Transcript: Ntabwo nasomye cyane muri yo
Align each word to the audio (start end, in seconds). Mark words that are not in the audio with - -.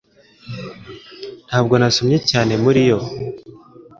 Ntabwo 1.47 1.73
nasomye 1.79 2.17
cyane 2.29 2.53
muri 2.63 2.81
yo 2.89 2.99